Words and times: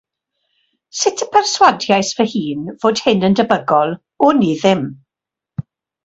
Sut 0.99 1.19
y 1.25 1.25
perswadiais 1.33 2.09
fy 2.21 2.25
hun 2.31 2.63
fod 2.85 3.01
hyn 3.07 3.27
yn 3.29 3.37
debygol, 3.41 3.93
wn 4.29 4.41
i 4.49 4.51
ddim. 4.63 4.83